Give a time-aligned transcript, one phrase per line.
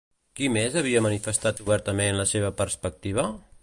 [0.39, 3.33] Qui més havia manifestat obertament la seva perspectiva?